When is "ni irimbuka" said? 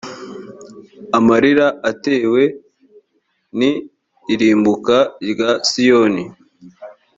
3.57-4.97